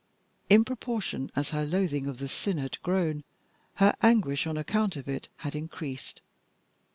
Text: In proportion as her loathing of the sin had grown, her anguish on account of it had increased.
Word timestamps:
In 0.49 0.65
proportion 0.65 1.29
as 1.35 1.51
her 1.51 1.63
loathing 1.63 2.07
of 2.07 2.17
the 2.17 2.27
sin 2.27 2.57
had 2.57 2.81
grown, 2.81 3.23
her 3.75 3.93
anguish 4.01 4.47
on 4.47 4.57
account 4.57 4.95
of 4.95 5.07
it 5.07 5.29
had 5.37 5.53
increased. 5.53 6.21